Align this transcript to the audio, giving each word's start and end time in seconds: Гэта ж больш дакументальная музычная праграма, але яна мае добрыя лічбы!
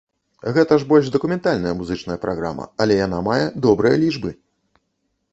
Гэта 0.53 0.75
ж 0.83 0.85
больш 0.93 1.09
дакументальная 1.15 1.73
музычная 1.81 2.17
праграма, 2.23 2.65
але 2.85 2.97
яна 3.05 3.19
мае 3.27 3.43
добрыя 3.67 3.95
лічбы! 4.05 4.31